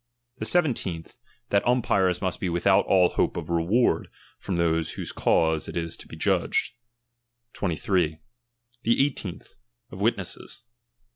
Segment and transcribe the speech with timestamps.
[0.37, 1.15] The seventeenth,
[1.49, 4.07] that umpires must be without all hope of reward
[4.39, 6.73] from those whose cause is to be judged.
[7.53, 8.17] 23.
[8.81, 9.57] The eighteenth,
[9.91, 10.63] of witnesses.